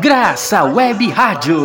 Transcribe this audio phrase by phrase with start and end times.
[0.00, 1.60] Graça Web Rádio,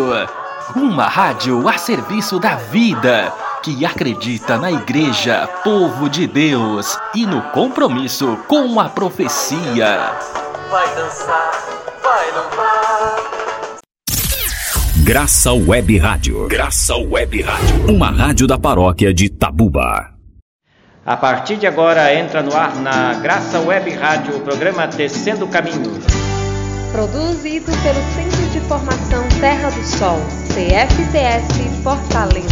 [0.75, 3.31] uma rádio a serviço da vida,
[3.63, 10.11] que acredita na Igreja, povo de Deus e no compromisso com a profecia.
[10.69, 11.51] Vai dançar,
[12.03, 13.15] vai louvar.
[14.97, 16.47] Graça Web Rádio.
[16.49, 17.95] Graça Web Rádio.
[17.95, 20.13] Uma rádio da paróquia de Tabuba.
[21.05, 25.47] A partir de agora entra no ar na Graça Web Rádio o programa Tecendo o
[25.47, 26.36] Caminho.
[26.91, 32.47] Produzido pelo Centro de Formação Terra do Sol, CFTS Fortaleza.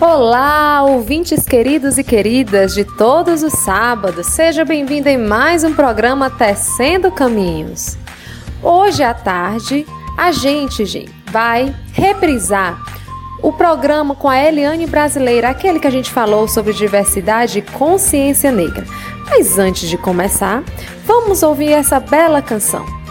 [0.00, 6.28] Olá, ouvintes queridos e queridas de todos os sábados, seja bem-vindo em mais um programa
[6.28, 7.96] Tecendo Caminhos.
[8.60, 9.86] Hoje à tarde,
[10.18, 13.01] a gente, gente, vai reprisar
[13.42, 18.52] o programa com a Eliane Brasileira, aquele que a gente falou sobre diversidade e consciência
[18.52, 18.86] negra.
[19.28, 20.62] Mas antes de começar,
[21.04, 23.01] vamos ouvir essa bela canção.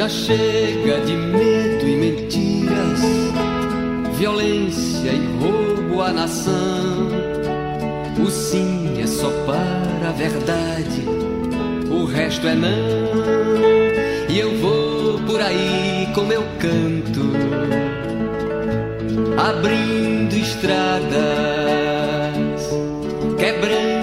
[0.00, 3.02] Já chega de medo e mentiras,
[4.16, 7.10] violência e roubo à nação.
[8.18, 11.04] O sim é só para a verdade,
[11.90, 12.70] o resto é não.
[14.30, 17.20] E eu vou por aí com meu canto,
[19.36, 21.10] abrindo estradas,
[23.38, 23.99] quebrando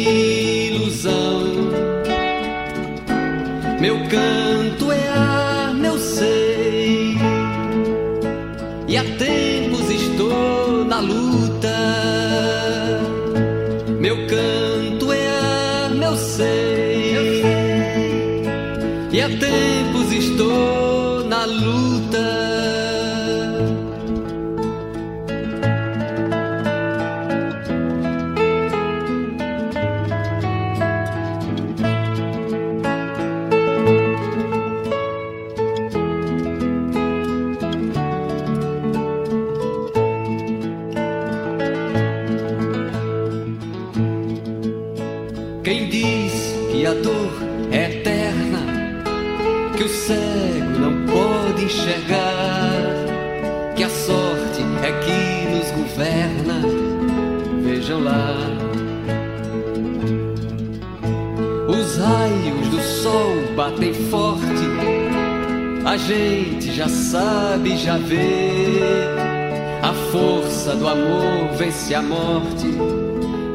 [0.00, 1.70] ilusão.
[3.80, 7.16] Meu canto é a, meu sei,
[8.86, 11.76] e há tempos estou na luta.
[13.98, 17.42] Meu canto é a, meu sei,
[19.12, 20.89] e há tempos estou.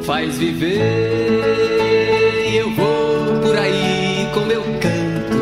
[0.03, 0.81] Faz viver.
[2.51, 5.38] E eu vou por aí com meu canto,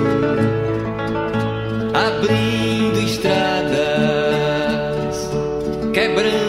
[1.93, 3.81] abrindo estradas,
[5.91, 6.42] quebrando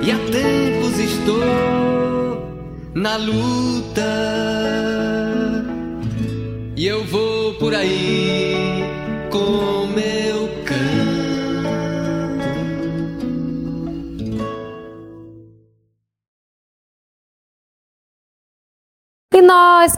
[0.03, 1.43] E há tempos estou
[2.93, 4.11] na luta.
[6.75, 8.22] E eu vou por aí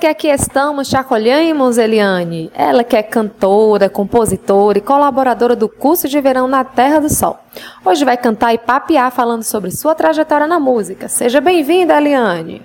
[0.06, 2.52] que aqui estamos te acolhemos, Eliane.
[2.54, 7.40] Ela que é cantora, compositora e colaboradora do curso de verão na Terra do Sol.
[7.84, 11.08] Hoje vai cantar e papear falando sobre sua trajetória na música.
[11.08, 12.62] Seja bem-vinda, Eliane.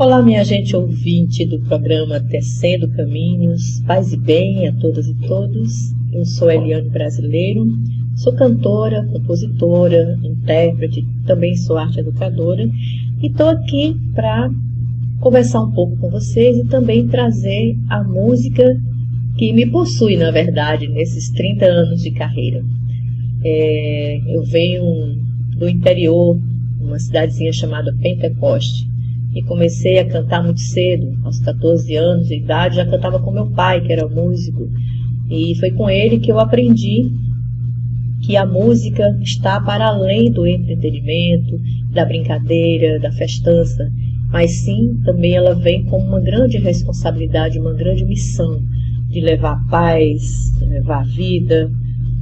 [0.00, 5.70] Olá, minha gente ouvinte do programa Tecendo Caminhos, paz e bem a todas e todos.
[6.12, 7.64] Eu sou Eliane Brasileiro,
[8.16, 12.66] sou cantora, compositora, intérprete, também sou arte educadora
[13.22, 14.50] e estou aqui para
[15.20, 18.64] conversar um pouco com vocês e também trazer a música
[19.36, 22.62] que me possui, na verdade, nesses 30 anos de carreira.
[23.44, 24.82] É, eu venho
[25.58, 26.38] do interior,
[26.80, 28.86] uma cidadezinha chamada Pentecoste,
[29.34, 33.50] e comecei a cantar muito cedo, aos 14 anos de idade, já cantava com meu
[33.50, 34.66] pai, que era músico,
[35.30, 37.25] e foi com ele que eu aprendi
[38.26, 41.60] que a música está para além do entretenimento,
[41.92, 43.88] da brincadeira, da festança,
[44.30, 48.60] mas sim também ela vem com uma grande responsabilidade, uma grande missão
[49.08, 50.22] de levar paz,
[50.58, 51.70] de levar vida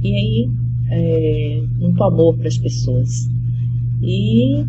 [0.03, 0.49] e aí
[0.91, 3.09] é, muito amor para as pessoas.
[4.01, 4.63] E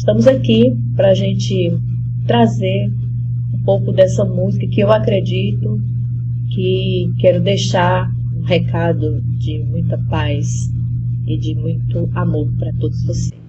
[0.00, 1.76] Estamos aqui para a gente
[2.26, 2.90] trazer
[3.52, 5.78] um pouco dessa música que eu acredito
[6.54, 8.10] que quero deixar
[8.40, 10.46] um recado de muita paz
[11.26, 13.39] e de muito amor para todos vocês.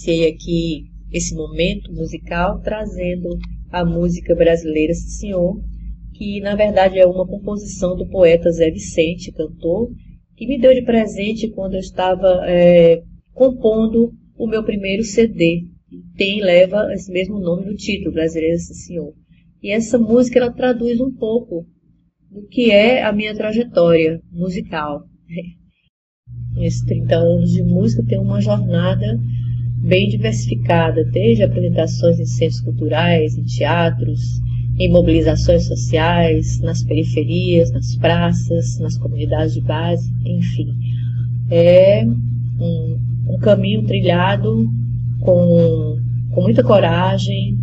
[0.05, 3.37] iniciei aqui esse momento musical trazendo
[3.71, 5.59] a música brasileira Senhor,
[6.13, 9.89] que na verdade é uma composição do poeta Zé Vicente, cantor,
[10.35, 13.01] que me deu de presente quando eu estava é,
[13.33, 15.63] compondo o meu primeiro CD.
[16.15, 19.13] Tem leva esse mesmo nome no título, Brasileira Senhor.
[19.61, 21.65] E essa música ela traduz um pouco
[22.29, 25.03] do que é a minha trajetória musical.
[26.53, 29.19] Nesses 30 anos de música tem uma jornada
[29.85, 34.19] bem diversificada, desde apresentações em centros culturais, em teatros,
[34.79, 40.73] em mobilizações sociais, nas periferias, nas praças, nas comunidades de base, enfim.
[41.49, 42.05] É
[42.59, 42.99] um,
[43.29, 44.67] um caminho trilhado
[45.19, 45.97] com,
[46.31, 47.55] com muita coragem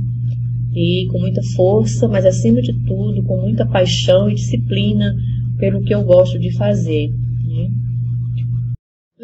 [0.74, 5.14] e com muita força, mas acima de tudo com muita paixão e disciplina
[5.58, 7.12] pelo que eu gosto de fazer.
[7.44, 7.68] Né?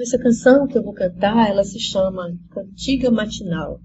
[0.00, 3.80] Essa canção que eu vou cantar, ela se chama Cantiga Matinal.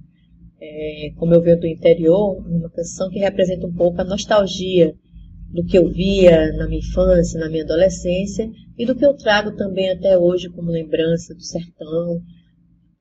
[0.61, 4.93] É, como eu venho do interior, uma canção que representa um pouco a nostalgia
[5.49, 9.55] do que eu via na minha infância, na minha adolescência e do que eu trago
[9.55, 12.21] também até hoje como lembrança do sertão,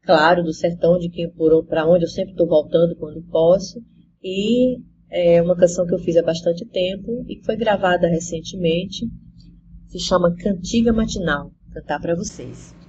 [0.04, 1.30] claro, do sertão de quem
[1.68, 3.78] para onde eu sempre estou voltando quando posso.
[4.22, 4.78] E
[5.10, 9.06] é uma canção que eu fiz há bastante tempo e foi gravada recentemente,
[9.88, 12.81] se chama Cantiga Matinal, cantar para vocês.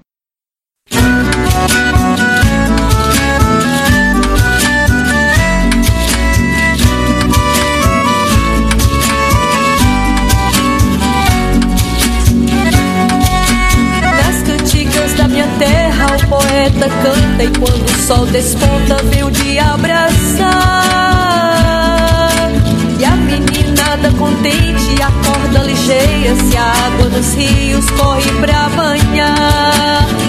[16.89, 20.51] Canta e quando o sol desponta vem o dia abraçar.
[22.99, 30.22] E a meninada contente acorda ligeira se a água dos rios corre pra banhar.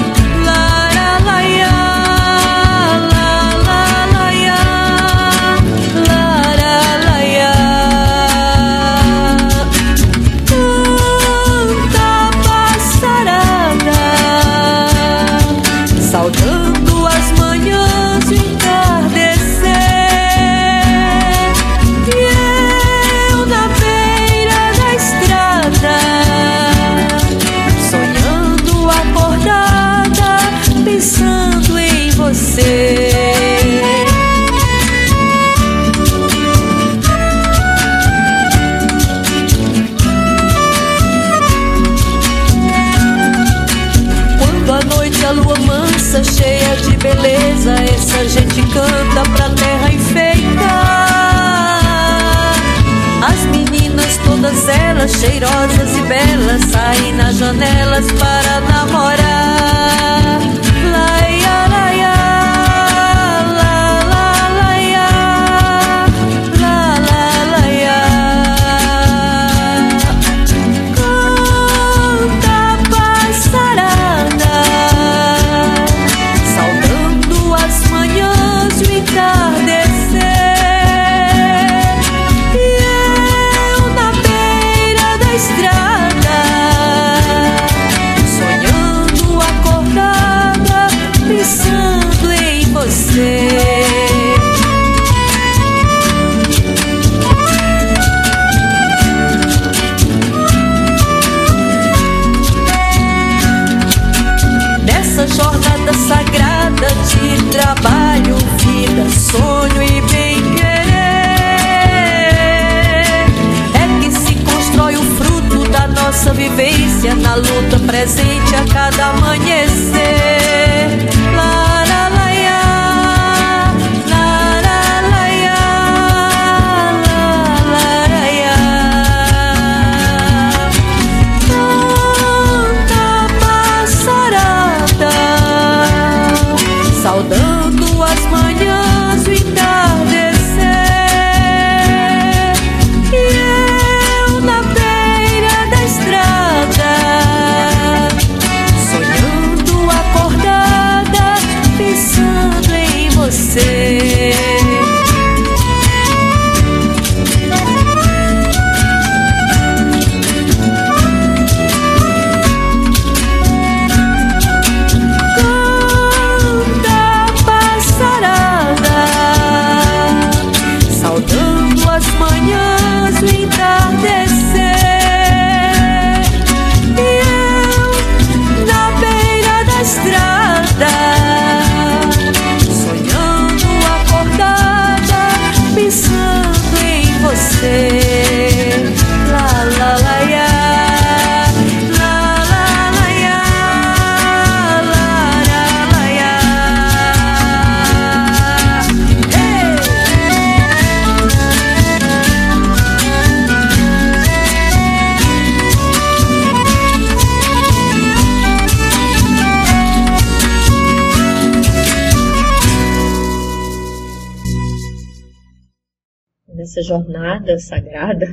[216.85, 218.27] Jornada sagrada,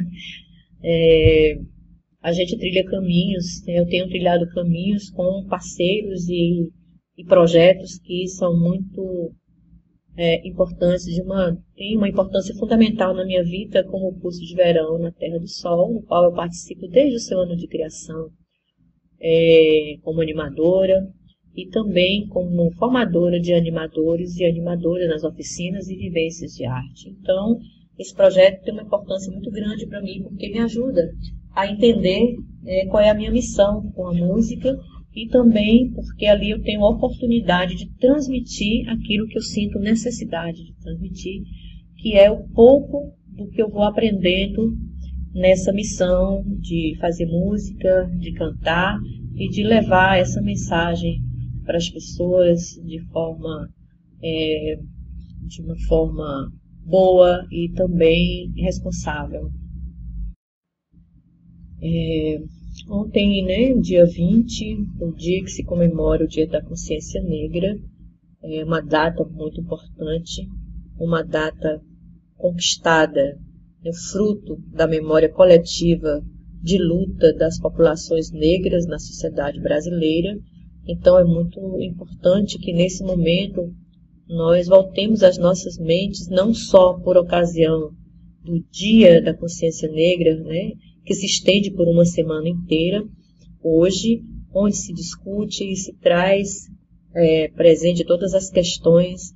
[0.83, 1.59] é,
[2.21, 3.79] a gente trilha caminhos, né?
[3.79, 6.69] eu tenho trilhado caminhos com parceiros e,
[7.17, 9.33] e projetos que são muito
[10.15, 14.55] é, importantes, de uma, tem uma importância fundamental na minha vida, como o curso de
[14.55, 18.29] verão na Terra do Sol, no qual eu participo desde o seu ano de criação
[19.19, 21.07] é, como animadora
[21.55, 27.09] e também como formadora de animadores e animadoras nas oficinas e vivências de arte.
[27.09, 27.59] Então,
[28.01, 31.11] esse projeto tem uma importância muito grande para mim, porque me ajuda
[31.55, 32.35] a entender
[32.65, 34.77] é, qual é a minha missão com a música
[35.13, 40.63] e também porque ali eu tenho a oportunidade de transmitir aquilo que eu sinto necessidade
[40.63, 41.43] de transmitir,
[41.97, 44.73] que é o pouco do que eu vou aprendendo
[45.33, 48.97] nessa missão de fazer música, de cantar
[49.35, 51.21] e de levar essa mensagem
[51.65, 53.69] para as pessoas de forma
[54.23, 54.79] é,
[55.47, 56.51] de uma forma
[56.85, 59.49] boa e também responsável.
[61.81, 62.39] É,
[62.89, 67.75] ontem, né, dia 20, o dia que se comemora o Dia da Consciência Negra,
[68.43, 70.47] é uma data muito importante,
[70.99, 71.81] uma data
[72.35, 73.37] conquistada,
[73.83, 76.23] né, fruto da memória coletiva
[76.61, 80.37] de luta das populações negras na sociedade brasileira.
[80.87, 83.73] Então é muito importante que nesse momento
[84.31, 87.91] nós voltemos as nossas mentes não só por ocasião
[88.43, 90.71] do Dia da Consciência Negra, né,
[91.05, 93.03] que se estende por uma semana inteira,
[93.61, 96.69] hoje, onde se discute e se traz
[97.13, 99.33] é, presente todas as questões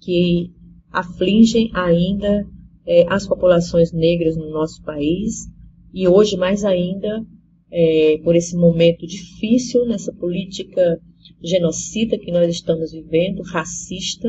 [0.00, 0.50] que
[0.90, 2.46] afligem ainda
[2.86, 5.46] é, as populações negras no nosso país
[5.92, 7.24] e hoje mais ainda
[7.70, 10.98] é, por esse momento difícil nessa política
[11.42, 14.28] genocida que nós estamos vivendo, racista,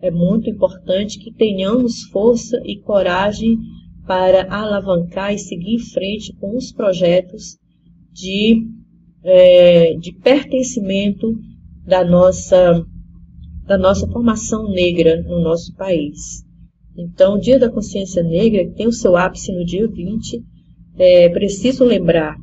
[0.00, 3.56] é muito importante que tenhamos força e coragem
[4.06, 7.56] para alavancar e seguir em frente com os projetos
[8.12, 8.66] de,
[9.22, 11.32] é, de pertencimento
[11.86, 12.84] da nossa,
[13.66, 16.44] da nossa formação negra no nosso país.
[16.96, 20.42] Então, o Dia da Consciência Negra tem o seu ápice no dia 20.
[20.96, 22.36] É preciso lembrar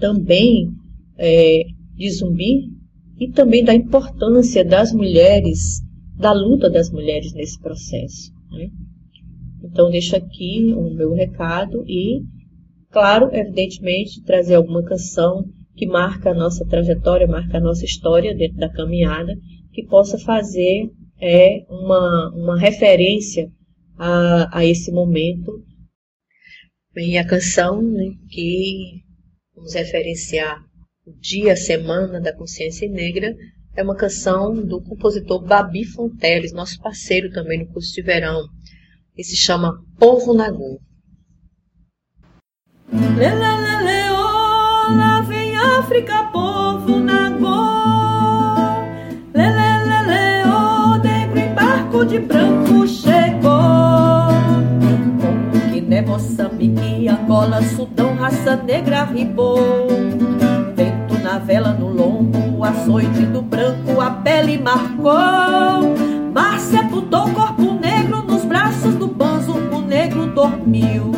[0.00, 0.68] também
[1.16, 1.62] é,
[1.94, 2.81] de Zumbi
[3.22, 5.80] e também da importância das mulheres,
[6.18, 8.32] da luta das mulheres nesse processo.
[8.50, 8.68] Né?
[9.62, 12.20] Então, deixo aqui o meu recado e,
[12.90, 15.44] claro, evidentemente, trazer alguma canção
[15.76, 19.32] que marca a nossa trajetória, marca a nossa história dentro da caminhada,
[19.72, 23.48] que possa fazer é, uma, uma referência
[23.96, 25.62] a, a esse momento.
[26.96, 29.00] E a canção né, que
[29.54, 30.60] vamos referenciar
[31.04, 33.34] o dia, a semana da consciência negra,
[33.74, 38.48] é uma canção do compositor Babi Fonteles, nosso parceiro também no curso de verão
[39.16, 40.80] e se chama Povo Nagô.
[42.92, 47.72] Lelelele, oh, lá vem África, povo Nagô.
[49.34, 53.50] Lelelele, oh, negro em barco de branco chegou.
[55.20, 59.82] Como Guiné, Moçambique, Angola, Sudão, raça negra ribou.
[61.32, 65.96] Na vela, no lombo, açoite do branco, a pele marcou.
[66.30, 67.72] Mar sepultou o corpo
[70.26, 71.12] dormiu.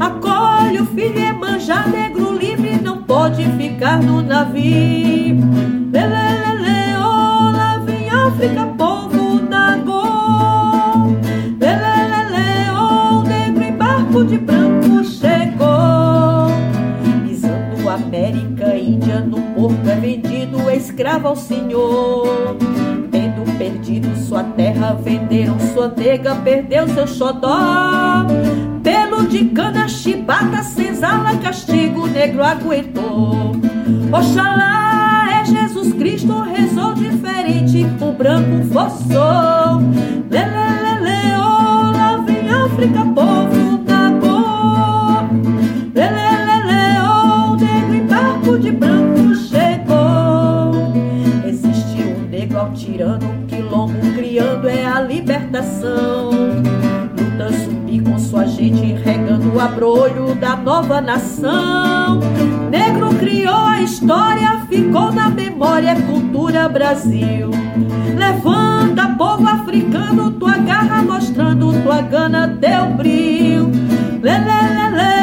[0.00, 5.53] Acolhe o filho e manja negro livre, não pode ficar no navio.
[21.14, 22.56] Escravo ao senhor
[23.56, 28.26] perdido sua terra, venderam sua nega, perdeu seu xodó.
[28.82, 33.52] Pelo de cana, chibata, senzala, castigo, negro aguentou.
[34.12, 39.80] Oxalá é Jesus Cristo, rezou diferente, o branco forçou.
[40.28, 44.10] Lelelele, oh, lá vem África, povo da.
[45.94, 49.03] Lelelele, oh, negro em barco de branco
[54.34, 56.30] criando é a libertação.
[56.30, 62.18] Luta subir com sua gente, regando o abrolho da nova nação.
[62.68, 67.48] Negro criou a história, ficou na memória, é cultura Brasil.
[68.16, 73.70] Levanta, povo africano, tua garra mostrando tua gana, teu brilho.
[74.20, 75.13] Lelelele, oh,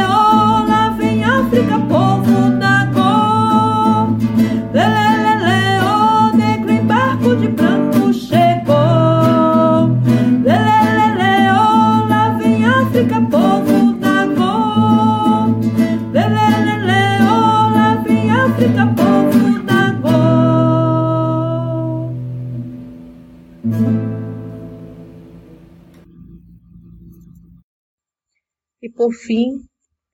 [29.01, 29.67] por fim,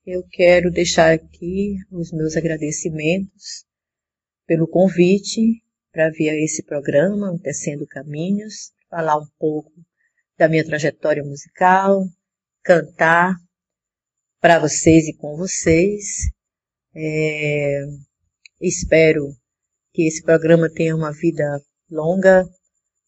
[0.06, 3.66] eu quero deixar aqui os meus agradecimentos
[4.46, 9.74] pelo convite para vir a esse programa, Tecendo Caminhos, falar um pouco
[10.38, 12.02] da minha trajetória musical,
[12.64, 13.36] cantar
[14.40, 16.06] para vocês e com vocês.
[16.96, 17.82] É,
[18.62, 19.36] espero
[19.92, 21.44] que esse programa tenha uma vida
[21.92, 22.48] longa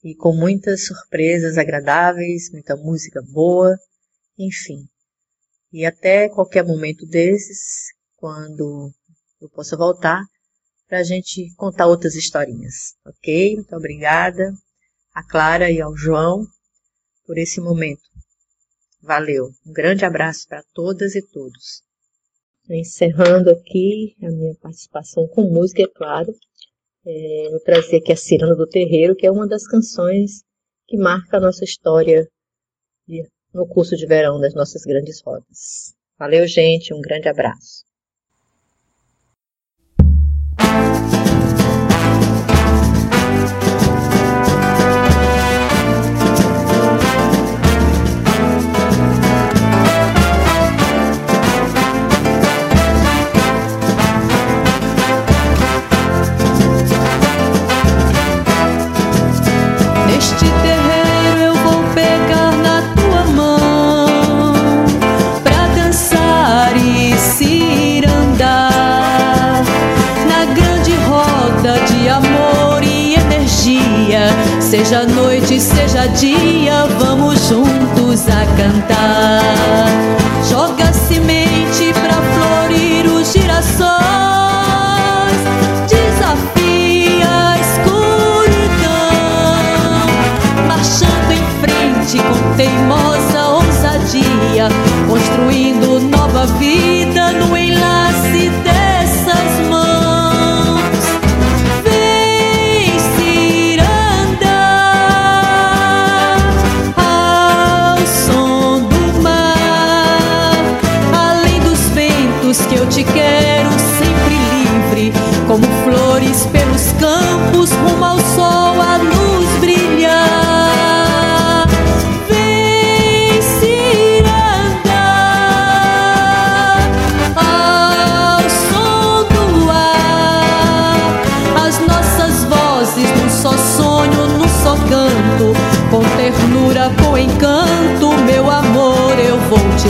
[0.03, 3.79] e com muitas surpresas agradáveis, muita música boa,
[4.37, 4.89] enfim.
[5.71, 8.91] E até qualquer momento desses, quando
[9.39, 10.21] eu possa voltar,
[10.87, 13.55] para a gente contar outras historinhas, ok?
[13.55, 14.51] Muito obrigada
[15.13, 16.43] a Clara e ao João
[17.25, 18.01] por esse momento.
[19.01, 19.49] Valeu.
[19.65, 21.83] Um grande abraço para todas e todos.
[22.69, 26.33] Encerrando aqui a minha participação com música, é claro.
[27.05, 30.43] É, vou trazer aqui a Ciranda do Terreiro, que é uma das canções
[30.87, 32.27] que marca a nossa história
[33.53, 35.95] no curso de verão das nossas grandes rodas.
[36.17, 36.93] Valeu, gente.
[36.93, 37.88] Um grande abraço.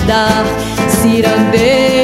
[0.05, 1.98] Vou te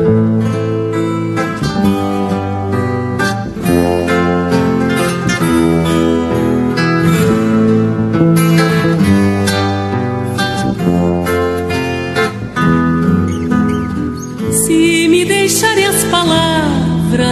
[15.08, 17.26] me deixarem as palavras,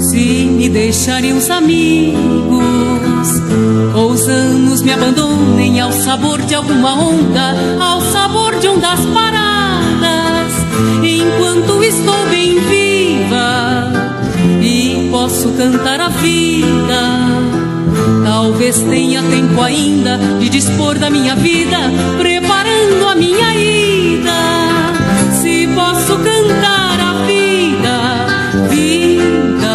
[0.00, 2.18] se me deixarem os amigos,
[3.94, 9.53] ou os anos me abandonem ao sabor de alguma onda, ao sabor de ondas paradas
[12.30, 13.92] bem viva
[14.62, 17.54] e posso cantar a vida.
[18.24, 21.78] Talvez tenha tempo ainda de dispor da minha vida,
[22.18, 24.32] preparando a minha ida.
[25.40, 28.26] Se posso cantar a vida,
[28.70, 29.74] vida,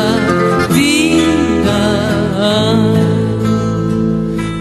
[0.71, 1.79] vida.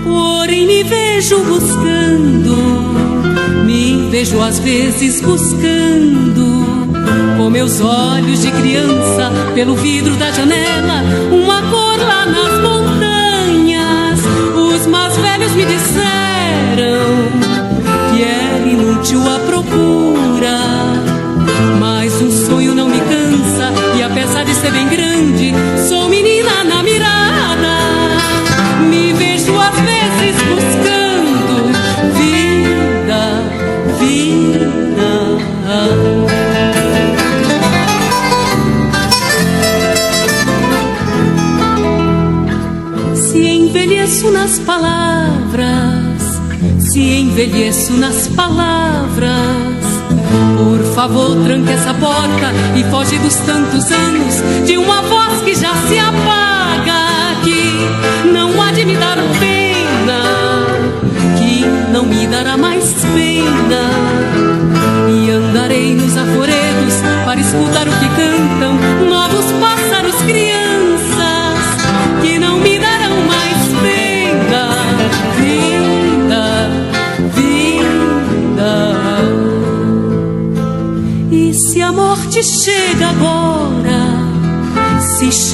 [0.05, 2.57] Porém, me vejo buscando,
[3.65, 6.98] me vejo às vezes buscando
[7.49, 14.21] com meus olhos de criança pelo vidro da janela, uma cor lá nas montanhas.
[14.55, 17.07] Os mais velhos me disseram
[18.11, 20.59] que era inútil a procura,
[21.81, 25.55] mas um sonho não me cansa e apesar de ser bem grande,
[25.89, 27.18] sou menina na mirada.
[46.99, 49.31] Se envelheço nas palavras.
[50.57, 55.75] Por favor, tranque essa porta e foge dos tantos anos de uma voz que já
[55.87, 60.23] se apaga, que não há de me dar pena,
[61.39, 63.28] que não me dará mais pena.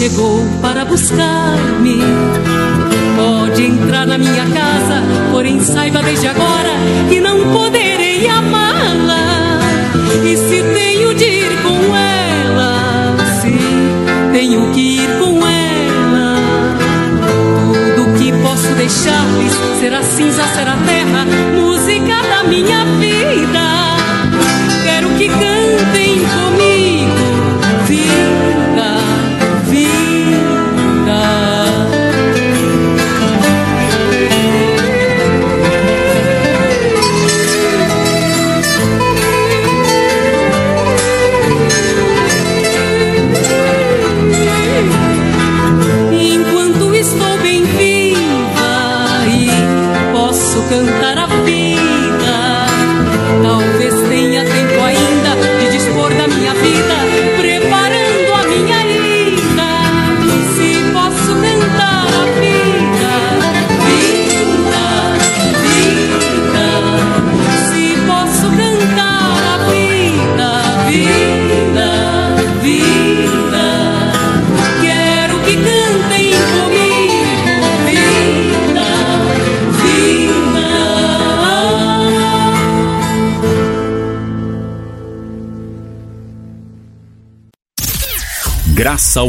[0.05, 1.99] Chegou para buscar-me,
[3.17, 6.73] pode entrar na minha casa, porém saiba desde agora
[7.09, 9.61] que não poderei amá-la.
[10.23, 13.59] E se tenho de ir com ela, se
[14.33, 16.37] tenho que ir com ela,
[17.97, 23.14] tudo que posso deixar-lhes será cinza, será terra, música da minha vida.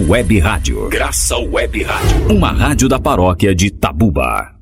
[0.07, 0.87] Web Rádio.
[0.89, 2.35] Graça Web Rádio.
[2.37, 4.54] Uma rádio da paróquia de Tabuba.